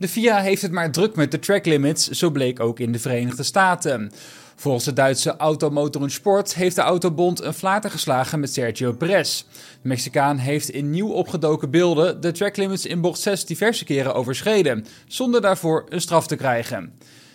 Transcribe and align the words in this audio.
De 0.00 0.08
FIA 0.08 0.40
heeft 0.40 0.62
het 0.62 0.72
maar 0.72 0.90
druk 0.90 1.16
met 1.16 1.30
de 1.30 1.38
track 1.38 1.66
limits, 1.66 2.08
zo 2.08 2.30
bleek 2.30 2.60
ook 2.60 2.78
in 2.78 2.92
de 2.92 2.98
Verenigde 2.98 3.42
Staten. 3.42 4.12
Volgens 4.56 4.84
de 4.84 4.92
Duitse 4.92 5.36
Automotor 5.36 6.02
en 6.02 6.10
Sport 6.10 6.54
heeft 6.54 6.76
de 6.76 6.82
Autobond 6.82 7.40
een 7.40 7.54
flater 7.54 7.90
geslagen 7.90 8.40
met 8.40 8.52
Sergio 8.52 8.92
Perez. 8.92 9.42
De 9.82 9.88
Mexicaan 9.88 10.36
heeft 10.36 10.68
in 10.68 10.90
nieuw 10.90 11.08
opgedoken 11.08 11.70
beelden 11.70 12.20
de 12.20 12.32
track 12.32 12.56
limits 12.56 12.86
in 12.86 13.00
bocht 13.00 13.20
6 13.20 13.44
diverse 13.44 13.84
keren 13.84 14.14
overschreden, 14.14 14.86
zonder 15.06 15.40
daarvoor 15.40 15.86
een 15.88 16.00
straf 16.00 16.26
te 16.26 16.36
krijgen. 16.36 16.92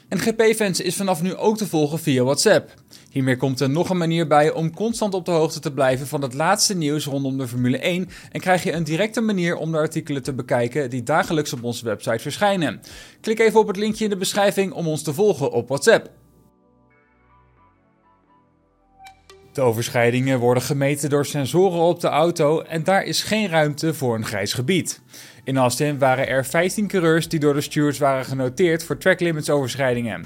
En 0.09 0.19
GP-fans 0.19 0.79
is 0.79 0.95
vanaf 0.95 1.21
nu 1.21 1.35
ook 1.35 1.57
te 1.57 1.67
volgen 1.67 1.99
via 1.99 2.23
WhatsApp. 2.23 2.73
Hiermee 3.11 3.37
komt 3.37 3.59
er 3.59 3.69
nog 3.69 3.89
een 3.89 3.97
manier 3.97 4.27
bij 4.27 4.51
om 4.51 4.73
constant 4.73 5.13
op 5.13 5.25
de 5.25 5.31
hoogte 5.31 5.59
te 5.59 5.73
blijven 5.73 6.07
van 6.07 6.21
het 6.21 6.33
laatste 6.33 6.75
nieuws 6.75 7.05
rondom 7.05 7.37
de 7.37 7.47
Formule 7.47 7.77
1 7.77 8.09
en 8.31 8.39
krijg 8.39 8.63
je 8.63 8.71
een 8.71 8.83
directe 8.83 9.21
manier 9.21 9.55
om 9.55 9.71
de 9.71 9.77
artikelen 9.77 10.23
te 10.23 10.33
bekijken 10.33 10.89
die 10.89 11.03
dagelijks 11.03 11.53
op 11.53 11.63
onze 11.63 11.85
website 11.85 12.19
verschijnen. 12.19 12.79
Klik 13.21 13.39
even 13.39 13.59
op 13.59 13.67
het 13.67 13.77
linkje 13.77 14.03
in 14.03 14.09
de 14.09 14.17
beschrijving 14.17 14.73
om 14.73 14.87
ons 14.87 15.01
te 15.01 15.13
volgen 15.13 15.51
op 15.51 15.67
WhatsApp. 15.67 16.09
De 19.55 19.61
overschrijdingen 19.61 20.39
worden 20.39 20.63
gemeten 20.63 21.09
door 21.09 21.25
sensoren 21.25 21.79
op 21.79 21.99
de 21.99 22.07
auto 22.07 22.61
en 22.61 22.83
daar 22.83 23.03
is 23.03 23.23
geen 23.23 23.47
ruimte 23.47 23.93
voor 23.93 24.15
een 24.15 24.25
grijs 24.25 24.53
gebied. 24.53 25.01
In 25.43 25.57
Austin 25.57 25.97
waren 25.97 26.27
er 26.27 26.45
15 26.45 26.87
coureurs 26.87 27.27
die 27.27 27.39
door 27.39 27.53
de 27.53 27.61
stewards 27.61 27.97
waren 27.97 28.25
genoteerd 28.25 28.83
voor 28.83 28.97
track 28.97 29.19
limits 29.19 29.49
overschrijdingen. 29.49 30.25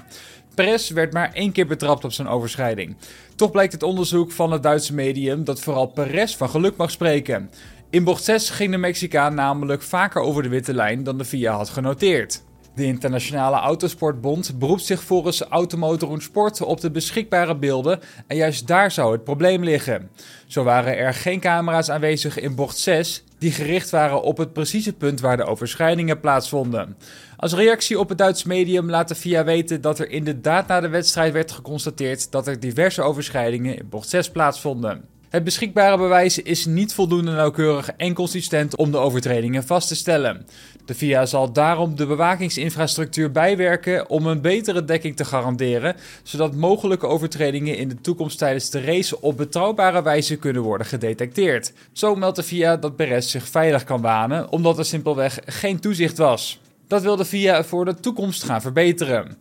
Perez 0.55 0.89
werd 0.89 1.13
maar 1.13 1.33
één 1.33 1.51
keer 1.51 1.67
betrapt 1.67 2.03
op 2.03 2.11
zijn 2.11 2.27
overschrijding. 2.27 2.95
Toch 3.35 3.51
blijkt 3.51 3.73
het 3.73 3.83
onderzoek 3.83 4.31
van 4.31 4.51
het 4.51 4.63
Duitse 4.63 4.93
medium 4.93 5.43
dat 5.43 5.59
vooral 5.59 5.85
Perez 5.85 6.35
van 6.35 6.49
geluk 6.49 6.75
mag 6.75 6.91
spreken. 6.91 7.49
In 7.89 8.03
bocht 8.03 8.23
6 8.23 8.49
ging 8.49 8.71
de 8.71 8.77
Mexicaan 8.77 9.35
namelijk 9.35 9.81
vaker 9.81 10.21
over 10.21 10.43
de 10.43 10.49
witte 10.49 10.73
lijn 10.73 11.03
dan 11.03 11.17
de 11.17 11.25
FIA 11.25 11.53
had 11.53 11.69
genoteerd. 11.69 12.41
De 12.75 12.85
Internationale 12.85 13.55
Autosportbond 13.55 14.59
beroept 14.59 14.85
zich 14.85 15.03
volgens 15.03 15.41
Automotor 15.41 16.13
en 16.13 16.21
Sport 16.21 16.61
op 16.61 16.81
de 16.81 16.91
beschikbare 16.91 17.55
beelden 17.55 17.99
en 18.27 18.35
juist 18.35 18.67
daar 18.67 18.91
zou 18.91 19.11
het 19.11 19.23
probleem 19.23 19.63
liggen. 19.63 20.09
Zo 20.47 20.63
waren 20.63 20.97
er 20.97 21.13
geen 21.13 21.39
camera's 21.39 21.89
aanwezig 21.89 22.39
in 22.39 22.55
bocht 22.55 22.77
6 22.77 23.23
die 23.37 23.51
gericht 23.51 23.89
waren 23.89 24.21
op 24.21 24.37
het 24.37 24.53
precieze 24.53 24.93
punt 24.93 25.19
waar 25.19 25.37
de 25.37 25.45
overschrijdingen 25.45 26.19
plaatsvonden. 26.19 26.97
Als 27.37 27.53
reactie 27.53 27.99
op 27.99 28.09
het 28.09 28.17
Duitse 28.17 28.47
medium 28.47 28.89
laat 28.89 29.07
de 29.07 29.15
FIA 29.15 29.43
weten 29.43 29.81
dat 29.81 29.99
er 29.99 30.09
inderdaad 30.09 30.67
na 30.67 30.79
de 30.79 30.89
wedstrijd 30.89 31.33
werd 31.33 31.51
geconstateerd 31.51 32.31
dat 32.31 32.47
er 32.47 32.59
diverse 32.59 33.01
overschrijdingen 33.01 33.77
in 33.77 33.89
bocht 33.89 34.09
6 34.09 34.29
plaatsvonden. 34.29 35.18
Het 35.29 35.43
beschikbare 35.43 35.97
bewijs 35.97 36.37
is 36.37 36.65
niet 36.65 36.93
voldoende 36.93 37.31
nauwkeurig 37.31 37.89
en 37.97 38.13
consistent 38.13 38.75
om 38.75 38.91
de 38.91 38.97
overtredingen 38.97 39.63
vast 39.63 39.87
te 39.87 39.95
stellen. 39.95 40.45
De 40.85 40.95
FIA 40.95 41.25
zal 41.25 41.51
daarom 41.51 41.95
de 41.95 42.05
bewakingsinfrastructuur 42.05 43.31
bijwerken 43.31 44.09
om 44.09 44.25
een 44.25 44.41
betere 44.41 44.85
dekking 44.85 45.15
te 45.15 45.25
garanderen, 45.25 45.95
zodat 46.23 46.55
mogelijke 46.55 47.07
overtredingen 47.07 47.77
in 47.77 47.89
de 47.89 48.01
toekomst 48.01 48.37
tijdens 48.37 48.69
de 48.69 48.81
race 48.81 49.21
op 49.21 49.37
betrouwbare 49.37 50.01
wijze 50.01 50.35
kunnen 50.35 50.61
worden 50.61 50.87
gedetecteerd. 50.87 51.73
Zo 51.91 52.15
meldt 52.15 52.35
de 52.35 52.43
FIA 52.43 52.77
dat 52.77 52.95
Perez 52.95 53.31
zich 53.31 53.47
veilig 53.47 53.83
kan 53.83 54.01
wanen, 54.01 54.51
omdat 54.51 54.77
er 54.77 54.85
simpelweg 54.85 55.39
geen 55.45 55.79
toezicht 55.79 56.17
was. 56.17 56.59
Dat 56.87 57.01
wil 57.01 57.15
de 57.15 57.25
FIA 57.25 57.63
voor 57.63 57.85
de 57.85 57.95
toekomst 57.95 58.43
gaan 58.43 58.61
verbeteren. 58.61 59.37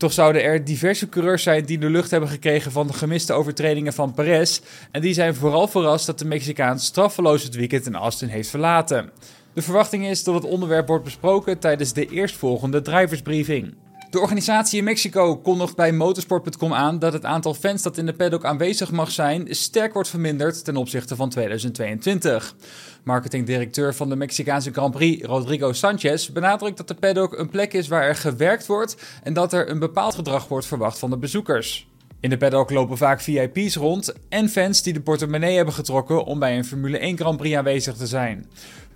Toch 0.00 0.12
zouden 0.12 0.42
er 0.42 0.64
diverse 0.64 1.08
coureurs 1.08 1.42
zijn 1.42 1.64
die 1.64 1.78
de 1.78 1.90
lucht 1.90 2.10
hebben 2.10 2.28
gekregen 2.28 2.72
van 2.72 2.86
de 2.86 2.92
gemiste 2.92 3.32
overtredingen 3.32 3.92
van 3.92 4.14
Perez. 4.14 4.60
En 4.90 5.00
die 5.00 5.14
zijn 5.14 5.34
vooral 5.34 5.68
verrast 5.68 6.06
dat 6.06 6.18
de 6.18 6.24
Mexicaan 6.24 6.78
straffeloos 6.78 7.42
het 7.42 7.54
weekend 7.54 7.86
in 7.86 7.94
Austin 7.94 8.28
heeft 8.28 8.48
verlaten. 8.48 9.10
De 9.52 9.62
verwachting 9.62 10.06
is 10.06 10.24
dat 10.24 10.34
het 10.34 10.44
onderwerp 10.44 10.86
wordt 10.86 11.04
besproken 11.04 11.58
tijdens 11.58 11.92
de 11.92 12.06
eerstvolgende 12.06 12.82
driversbriefing. 12.82 13.74
De 14.10 14.20
organisatie 14.20 14.78
in 14.78 14.84
Mexico 14.84 15.36
kondigt 15.36 15.76
bij 15.76 15.92
motorsport.com 15.92 16.74
aan 16.74 16.98
dat 16.98 17.12
het 17.12 17.24
aantal 17.24 17.54
fans 17.54 17.82
dat 17.82 17.98
in 17.98 18.06
de 18.06 18.12
paddock 18.12 18.44
aanwezig 18.44 18.90
mag 18.90 19.10
zijn 19.10 19.46
sterk 19.54 19.92
wordt 19.92 20.08
verminderd 20.08 20.64
ten 20.64 20.76
opzichte 20.76 21.16
van 21.16 21.28
2022. 21.28 22.54
Marketingdirecteur 23.02 23.94
van 23.94 24.08
de 24.08 24.16
Mexicaanse 24.16 24.72
Grand 24.72 24.94
Prix, 24.94 25.26
Rodrigo 25.26 25.72
Sanchez, 25.72 26.28
benadrukt 26.28 26.76
dat 26.76 26.88
de 26.88 26.94
paddock 26.94 27.38
een 27.38 27.48
plek 27.48 27.72
is 27.72 27.88
waar 27.88 28.02
er 28.02 28.16
gewerkt 28.16 28.66
wordt 28.66 28.96
en 29.22 29.32
dat 29.32 29.52
er 29.52 29.70
een 29.70 29.78
bepaald 29.78 30.14
gedrag 30.14 30.48
wordt 30.48 30.66
verwacht 30.66 30.98
van 30.98 31.10
de 31.10 31.18
bezoekers. 31.18 31.88
In 32.20 32.30
de 32.30 32.36
paddock 32.36 32.70
lopen 32.70 32.96
vaak 32.96 33.20
VIP's 33.20 33.76
rond 33.76 34.14
en 34.28 34.48
fans 34.48 34.82
die 34.82 34.92
de 34.92 35.00
portemonnee 35.00 35.56
hebben 35.56 35.74
getrokken 35.74 36.24
om 36.24 36.38
bij 36.38 36.56
een 36.56 36.64
Formule 36.64 36.98
1 36.98 37.16
Grand 37.16 37.36
Prix 37.36 37.56
aanwezig 37.56 37.96
te 37.96 38.06
zijn. 38.06 38.46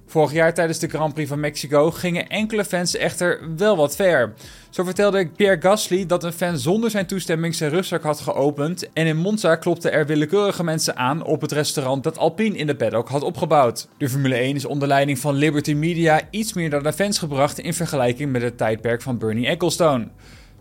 Vorig 0.07 0.33
jaar 0.33 0.55
tijdens 0.55 0.79
de 0.79 0.89
Grand 0.89 1.15
Prix 1.15 1.29
van 1.29 1.41
Mexico 1.41 1.91
gingen 1.91 2.29
enkele 2.29 2.65
fans 2.65 2.97
echter 2.97 3.41
wel 3.57 3.77
wat 3.77 3.97
ver. 3.97 4.33
Zo 4.71 4.85
vertelde 4.85 5.29
Pierre 5.29 5.61
Gasly 5.61 6.07
dat 6.07 6.25
een 6.25 6.33
fan 6.33 6.59
zonder 6.59 6.91
zijn 6.91 7.07
toestemming 7.07 7.55
zijn 7.55 7.71
rugzak 7.71 8.03
had 8.03 8.21
geopend 8.21 8.93
en 8.93 9.07
in 9.07 9.17
Monza 9.17 9.57
klopten 9.57 9.93
er 9.93 10.07
willekeurige 10.07 10.65
mensen 10.65 10.97
aan 10.97 11.25
op 11.25 11.41
het 11.41 11.53
restaurant 11.53 12.03
dat 12.03 12.19
Alpine 12.19 12.57
in 12.57 12.67
de 12.67 12.77
paddock 12.77 13.09
had 13.09 13.23
opgebouwd. 13.23 13.89
De 13.99 14.09
Formule 14.09 14.35
1 14.35 14.57
is 14.57 14.65
onder 14.65 14.89
leiding 14.89 15.19
van 15.19 15.35
Liberty 15.35 15.73
Media 15.73 16.21
iets 16.31 16.53
meer 16.53 16.69
naar 16.69 16.83
de 16.83 16.93
fans 16.93 17.19
gebracht 17.19 17.59
in 17.59 17.75
vergelijking 17.75 18.33
met 18.33 18.43
het 18.43 18.59
tijdperk 18.59 19.03
van 19.03 19.19
Bernie 19.19 19.47
Ecclestone. 19.47 20.09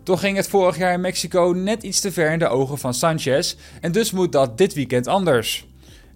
Toch 0.02 0.20
ging 0.20 0.36
het 0.36 0.48
vorig 0.48 0.78
jaar 0.78 0.92
in 0.92 1.00
Mexico 1.00 1.52
net 1.56 1.82
iets 1.82 2.00
te 2.00 2.12
ver 2.12 2.32
in 2.32 2.38
de 2.38 2.48
ogen 2.48 2.78
van 2.78 2.94
Sanchez 2.94 3.56
en 3.80 3.92
dus 3.92 4.10
moet 4.10 4.32
dat 4.32 4.58
dit 4.58 4.74
weekend 4.74 5.06
anders. 5.06 5.66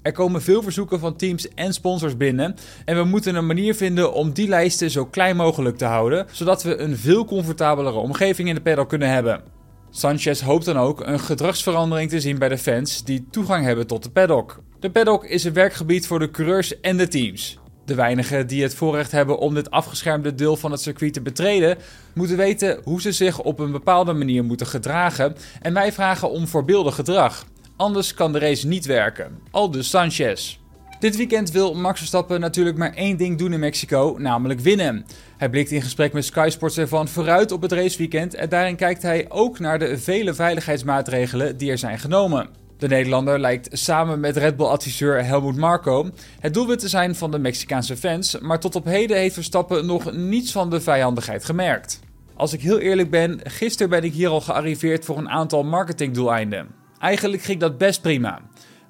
Er 0.02 0.12
komen 0.12 0.42
veel 0.42 0.62
verzoeken 0.62 1.00
van 1.00 1.16
teams 1.16 1.48
en 1.48 1.72
sponsors 1.72 2.16
binnen 2.16 2.54
en 2.84 2.96
we 2.96 3.04
moeten 3.04 3.34
een 3.34 3.46
manier 3.46 3.74
vinden 3.74 4.12
om 4.12 4.32
die 4.32 4.48
lijsten 4.48 4.90
zo 4.90 5.06
klein 5.06 5.36
mogelijk 5.36 5.76
te 5.76 5.84
houden, 5.84 6.26
zodat 6.32 6.62
we 6.62 6.76
een 6.76 6.96
veel 6.96 7.24
comfortabelere 7.24 7.98
omgeving 7.98 8.48
in 8.48 8.54
de 8.54 8.60
paddock 8.60 8.88
kunnen 8.88 9.10
hebben. 9.10 9.42
Sanchez 9.90 10.40
hoopt 10.40 10.64
dan 10.64 10.78
ook 10.78 11.06
een 11.06 11.20
gedragsverandering 11.20 12.10
te 12.10 12.20
zien 12.20 12.38
bij 12.38 12.48
de 12.48 12.58
fans 12.58 13.04
die 13.04 13.26
toegang 13.30 13.64
hebben 13.64 13.86
tot 13.86 14.02
de 14.02 14.10
paddock. 14.10 14.60
De 14.80 14.90
paddock 14.90 15.24
is 15.24 15.44
een 15.44 15.52
werkgebied 15.52 16.06
voor 16.06 16.18
de 16.18 16.30
coureurs 16.30 16.80
en 16.80 16.96
de 16.96 17.08
teams. 17.08 17.58
De 17.84 17.94
weinigen 17.94 18.46
die 18.46 18.62
het 18.62 18.74
voorrecht 18.74 19.12
hebben 19.12 19.38
om 19.38 19.54
dit 19.54 19.70
afgeschermde 19.70 20.34
deel 20.34 20.56
van 20.56 20.70
het 20.70 20.80
circuit 20.80 21.12
te 21.12 21.20
betreden, 21.20 21.78
moeten 22.14 22.36
weten 22.36 22.80
hoe 22.84 23.00
ze 23.00 23.12
zich 23.12 23.40
op 23.40 23.58
een 23.58 23.72
bepaalde 23.72 24.12
manier 24.12 24.44
moeten 24.44 24.66
gedragen 24.66 25.36
en 25.60 25.74
wij 25.74 25.92
vragen 25.92 26.30
om 26.30 26.46
voorbeeldig 26.46 26.94
gedrag. 26.94 27.46
Anders 27.78 28.14
kan 28.14 28.32
de 28.32 28.38
race 28.38 28.66
niet 28.66 28.86
werken. 28.86 29.38
Aldus 29.50 29.90
Sanchez. 29.90 30.58
Dit 30.98 31.16
weekend 31.16 31.50
wil 31.50 31.74
Max 31.74 31.98
Verstappen 31.98 32.40
natuurlijk 32.40 32.76
maar 32.76 32.94
één 32.94 33.16
ding 33.16 33.38
doen 33.38 33.52
in 33.52 33.60
Mexico, 33.60 34.16
namelijk 34.18 34.60
winnen. 34.60 35.06
Hij 35.36 35.48
blikt 35.48 35.70
in 35.70 35.82
gesprek 35.82 36.12
met 36.12 36.24
Sky 36.24 36.48
Sports 36.50 36.78
ervan 36.78 37.08
vooruit 37.08 37.52
op 37.52 37.62
het 37.62 37.72
raceweekend 37.72 38.34
en 38.34 38.48
daarin 38.48 38.76
kijkt 38.76 39.02
hij 39.02 39.26
ook 39.28 39.58
naar 39.58 39.78
de 39.78 39.98
vele 39.98 40.34
veiligheidsmaatregelen 40.34 41.56
die 41.56 41.70
er 41.70 41.78
zijn 41.78 41.98
genomen. 41.98 42.48
De 42.78 42.88
Nederlander 42.88 43.40
lijkt 43.40 43.78
samen 43.78 44.20
met 44.20 44.36
Red 44.36 44.56
Bull-adviseur 44.56 45.24
Helmut 45.24 45.56
Marko 45.56 46.10
het 46.40 46.54
doelwit 46.54 46.78
te 46.78 46.88
zijn 46.88 47.14
van 47.14 47.30
de 47.30 47.38
Mexicaanse 47.38 47.96
fans, 47.96 48.38
maar 48.38 48.60
tot 48.60 48.74
op 48.74 48.84
heden 48.84 49.16
heeft 49.16 49.34
Verstappen 49.34 49.86
nog 49.86 50.12
niets 50.12 50.52
van 50.52 50.70
de 50.70 50.80
vijandigheid 50.80 51.44
gemerkt. 51.44 52.00
Als 52.34 52.52
ik 52.52 52.60
heel 52.60 52.78
eerlijk 52.78 53.10
ben, 53.10 53.40
gisteren 53.42 53.90
ben 53.90 54.02
ik 54.02 54.12
hier 54.12 54.28
al 54.28 54.40
gearriveerd 54.40 55.04
voor 55.04 55.18
een 55.18 55.30
aantal 55.30 55.64
marketingdoeleinden. 55.64 56.77
Eigenlijk 57.00 57.42
ging 57.42 57.60
dat 57.60 57.78
best 57.78 58.00
prima. 58.00 58.40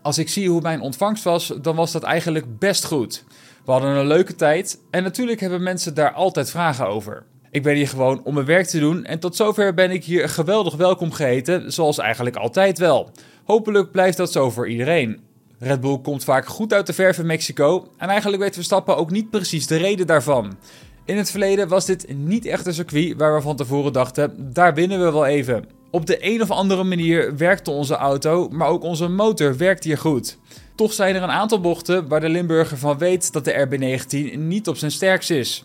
Als 0.02 0.18
ik 0.18 0.28
zie 0.28 0.48
hoe 0.48 0.60
mijn 0.60 0.80
ontvangst 0.80 1.24
was, 1.24 1.52
dan 1.62 1.76
was 1.76 1.92
dat 1.92 2.02
eigenlijk 2.02 2.58
best 2.58 2.84
goed. 2.84 3.24
We 3.64 3.72
hadden 3.72 3.90
een 3.90 4.06
leuke 4.06 4.34
tijd 4.34 4.80
en 4.90 5.02
natuurlijk 5.02 5.40
hebben 5.40 5.62
mensen 5.62 5.94
daar 5.94 6.12
altijd 6.12 6.50
vragen 6.50 6.86
over. 6.86 7.24
Ik 7.50 7.62
ben 7.62 7.74
hier 7.74 7.88
gewoon 7.88 8.24
om 8.24 8.34
mijn 8.34 8.46
werk 8.46 8.66
te 8.66 8.78
doen 8.78 9.04
en 9.04 9.18
tot 9.18 9.36
zover 9.36 9.74
ben 9.74 9.90
ik 9.90 10.04
hier 10.04 10.28
geweldig 10.28 10.74
welkom 10.74 11.12
geheten, 11.12 11.72
zoals 11.72 11.98
eigenlijk 11.98 12.36
altijd 12.36 12.78
wel. 12.78 13.10
Hopelijk 13.44 13.90
blijft 13.90 14.16
dat 14.16 14.32
zo 14.32 14.50
voor 14.50 14.68
iedereen. 14.68 15.20
Red 15.58 15.80
Bull 15.80 15.98
komt 15.98 16.24
vaak 16.24 16.46
goed 16.46 16.72
uit 16.72 16.86
de 16.86 16.92
verf 16.92 17.18
in 17.18 17.26
Mexico 17.26 17.88
en 17.96 18.08
eigenlijk 18.08 18.38
weten 18.38 18.54
Verstappen 18.54 18.96
ook 18.96 19.10
niet 19.10 19.30
precies 19.30 19.66
de 19.66 19.76
reden 19.76 20.06
daarvan. 20.06 20.56
In 21.04 21.16
het 21.16 21.30
verleden 21.30 21.68
was 21.68 21.86
dit 21.86 22.14
niet 22.16 22.46
echt 22.46 22.66
een 22.66 22.74
circuit 22.74 23.14
waar 23.16 23.34
we 23.34 23.40
van 23.40 23.56
tevoren 23.56 23.92
dachten, 23.92 24.52
daar 24.52 24.74
winnen 24.74 24.98
we 24.98 25.12
wel 25.12 25.26
even. 25.26 25.77
Op 25.90 26.06
de 26.06 26.26
een 26.26 26.42
of 26.42 26.50
andere 26.50 26.84
manier 26.84 27.36
werkte 27.36 27.70
onze 27.70 27.94
auto, 27.94 28.48
maar 28.48 28.68
ook 28.68 28.82
onze 28.82 29.08
motor 29.08 29.56
werkt 29.56 29.84
hier 29.84 29.98
goed. 29.98 30.38
Toch 30.74 30.92
zijn 30.92 31.14
er 31.14 31.22
een 31.22 31.30
aantal 31.30 31.60
bochten 31.60 32.08
waar 32.08 32.20
de 32.20 32.28
Limburger 32.28 32.78
van 32.78 32.98
weet 32.98 33.32
dat 33.32 33.44
de 33.44 33.66
RB19 33.68 34.38
niet 34.38 34.68
op 34.68 34.76
zijn 34.76 34.90
sterkst 34.90 35.30
is. 35.30 35.64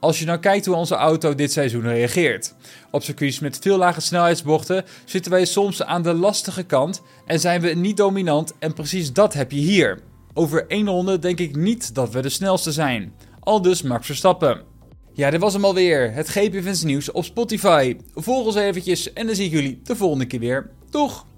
Als 0.00 0.18
je 0.18 0.24
nou 0.24 0.38
kijkt 0.38 0.66
hoe 0.66 0.74
onze 0.74 0.94
auto 0.94 1.34
dit 1.34 1.52
seizoen 1.52 1.82
reageert. 1.82 2.54
Op 2.90 3.02
circuits 3.02 3.38
met 3.38 3.58
veel 3.60 3.76
lage 3.76 4.00
snelheidsbochten 4.00 4.84
zitten 5.04 5.30
wij 5.30 5.44
soms 5.44 5.82
aan 5.82 6.02
de 6.02 6.14
lastige 6.14 6.62
kant 6.62 7.02
en 7.26 7.40
zijn 7.40 7.60
we 7.60 7.68
niet 7.68 7.96
dominant 7.96 8.54
en 8.58 8.72
precies 8.72 9.12
dat 9.12 9.34
heb 9.34 9.50
je 9.50 9.60
hier. 9.60 10.00
Over 10.34 10.66
één 10.66 10.88
ronde 10.88 11.18
denk 11.18 11.38
ik 11.38 11.56
niet 11.56 11.94
dat 11.94 12.12
we 12.12 12.20
de 12.20 12.28
snelste 12.28 12.72
zijn. 12.72 13.12
Al 13.40 13.62
dus 13.62 13.82
Max 13.82 14.06
Verstappen. 14.06 14.71
Ja, 15.14 15.30
dit 15.30 15.40
was 15.40 15.52
hem 15.52 15.64
alweer. 15.64 16.12
Het 16.12 16.28
GP 16.28 16.82
nieuws 16.84 17.10
op 17.10 17.24
Spotify. 17.24 17.96
Volg 18.14 18.46
ons 18.46 18.54
eventjes 18.54 19.12
en 19.12 19.26
dan 19.26 19.34
zie 19.34 19.44
ik 19.46 19.52
jullie 19.52 19.80
de 19.82 19.96
volgende 19.96 20.26
keer 20.26 20.40
weer. 20.40 20.70
Doeg! 20.90 21.26